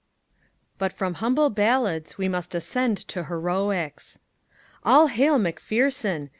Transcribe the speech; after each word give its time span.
But 0.79 0.91
from 0.91 1.13
humble 1.21 1.51
ballads 1.51 2.17
we 2.17 2.27
must 2.27 2.55
ascend 2.55 2.97
to 3.09 3.25
heroics. 3.25 4.17
All 4.83 5.09
hail, 5.09 5.37
Macpherson! 5.37 6.29